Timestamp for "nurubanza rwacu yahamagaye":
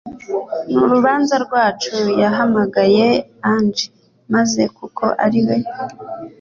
0.73-3.07